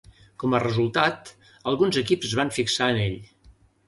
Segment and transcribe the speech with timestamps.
[0.43, 1.29] Com a resultat,
[1.71, 3.19] alguns equips es van fixar en ell.